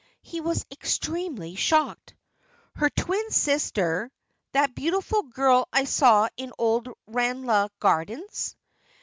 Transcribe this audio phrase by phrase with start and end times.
[0.23, 2.15] He was extremely shocked.
[2.73, 4.11] "Her twin sister
[4.51, 8.55] that beautiful girl I saw in Old Ranelagh gardens?"